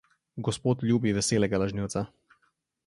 Gospod 0.47 0.81
ljubi 0.91 1.13
veselega 1.19 1.61
lažnivca. 1.67 2.05